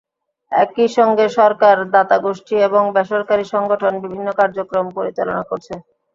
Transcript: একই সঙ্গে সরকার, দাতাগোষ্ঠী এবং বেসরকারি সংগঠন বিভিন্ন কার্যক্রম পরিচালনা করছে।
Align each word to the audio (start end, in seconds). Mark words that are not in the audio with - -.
একই 0.51 0.87
সঙ্গে 0.97 1.25
সরকার, 1.37 1.75
দাতাগোষ্ঠী 1.93 2.55
এবং 2.67 2.83
বেসরকারি 2.95 3.45
সংগঠন 3.53 3.93
বিভিন্ন 4.03 4.27
কার্যক্রম 4.39 4.85
পরিচালনা 4.97 5.43
করছে। 5.43 5.73